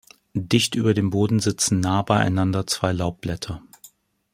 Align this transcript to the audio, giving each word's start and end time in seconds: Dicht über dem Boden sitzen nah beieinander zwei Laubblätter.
Dicht 0.33 0.73
über 0.73 0.95
dem 0.95 1.11
Boden 1.11 1.39
sitzen 1.39 1.79
nah 1.79 2.01
beieinander 2.01 2.65
zwei 2.65 2.91
Laubblätter. 2.91 3.61